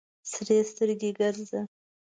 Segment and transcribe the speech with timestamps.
[0.31, 1.59] سرې سترګې ګرځه.